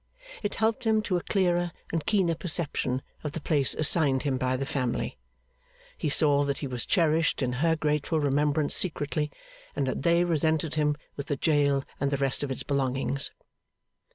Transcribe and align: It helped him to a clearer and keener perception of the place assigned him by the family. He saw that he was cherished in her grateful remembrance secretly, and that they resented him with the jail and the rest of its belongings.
It 0.41 0.55
helped 0.55 0.83
him 0.87 1.03
to 1.03 1.17
a 1.17 1.21
clearer 1.21 1.71
and 1.93 2.03
keener 2.03 2.33
perception 2.33 3.03
of 3.23 3.33
the 3.33 3.39
place 3.39 3.75
assigned 3.75 4.23
him 4.23 4.35
by 4.35 4.57
the 4.57 4.65
family. 4.65 5.15
He 5.95 6.09
saw 6.09 6.43
that 6.43 6.57
he 6.57 6.65
was 6.65 6.87
cherished 6.87 7.43
in 7.43 7.53
her 7.61 7.75
grateful 7.75 8.19
remembrance 8.19 8.73
secretly, 8.75 9.29
and 9.75 9.85
that 9.85 10.01
they 10.01 10.23
resented 10.23 10.73
him 10.73 10.97
with 11.15 11.27
the 11.27 11.37
jail 11.37 11.83
and 11.99 12.09
the 12.09 12.17
rest 12.17 12.41
of 12.41 12.49
its 12.49 12.63
belongings. 12.63 13.29